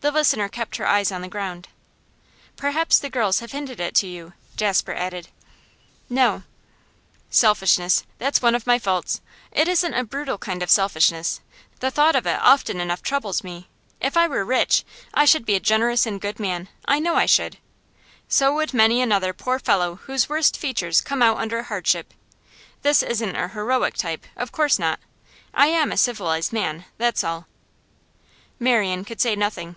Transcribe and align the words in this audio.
The 0.00 0.12
listener 0.12 0.48
kept 0.48 0.76
her 0.76 0.86
eyes 0.86 1.12
on 1.12 1.20
the 1.20 1.28
ground. 1.28 1.68
'Perhaps 2.56 2.98
the 3.00 3.10
girls 3.10 3.40
have 3.40 3.52
hinted 3.52 3.78
it 3.78 3.94
to 3.96 4.06
you?' 4.06 4.32
Jasper 4.56 4.94
added. 4.94 5.28
'No.' 6.08 6.44
'Selfishness 7.28 8.04
that's 8.16 8.40
one 8.40 8.54
of 8.54 8.66
my 8.66 8.78
faults. 8.78 9.20
It 9.52 9.68
isn't 9.68 9.92
a 9.92 10.04
brutal 10.04 10.38
kind 10.38 10.62
of 10.62 10.70
selfishness; 10.70 11.40
the 11.80 11.90
thought 11.90 12.16
of 12.16 12.26
it 12.26 12.38
often 12.40 12.80
enough 12.80 13.02
troubles 13.02 13.44
me. 13.44 13.68
If 14.00 14.16
I 14.16 14.26
were 14.28 14.46
rich, 14.46 14.82
I 15.12 15.26
should 15.26 15.44
be 15.44 15.56
a 15.56 15.60
generous 15.60 16.06
and 16.06 16.18
good 16.20 16.40
man; 16.40 16.68
I 16.86 17.00
know 17.00 17.16
I 17.16 17.26
should. 17.26 17.58
So 18.28 18.54
would 18.54 18.72
many 18.72 19.02
another 19.02 19.34
poor 19.34 19.58
fellow 19.58 19.96
whose 19.96 20.26
worst 20.28 20.56
features 20.56 21.02
come 21.02 21.20
out 21.20 21.36
under 21.36 21.64
hardship. 21.64 22.14
This 22.80 23.02
isn't 23.02 23.36
a 23.36 23.48
heroic 23.48 23.94
type; 23.94 24.24
of 24.36 24.52
course 24.52 24.78
not. 24.78 25.00
I 25.52 25.66
am 25.66 25.92
a 25.92 25.98
civilised 25.98 26.52
man, 26.52 26.86
that's 26.96 27.22
all.' 27.24 27.46
Marian 28.58 29.04
could 29.04 29.20
say 29.20 29.36
nothing. 29.36 29.76